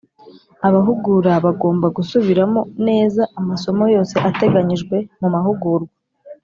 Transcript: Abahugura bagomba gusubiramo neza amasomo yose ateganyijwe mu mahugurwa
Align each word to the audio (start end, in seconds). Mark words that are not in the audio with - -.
Abahugura 0.67 1.31
bagomba 1.45 1.87
gusubiramo 1.97 2.61
neza 2.87 3.21
amasomo 3.39 3.83
yose 3.95 4.15
ateganyijwe 4.29 4.95
mu 5.19 5.27
mahugurwa 5.35 5.93